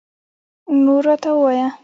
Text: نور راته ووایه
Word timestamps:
نور 0.83 1.01
راته 1.07 1.31
ووایه 1.35 1.67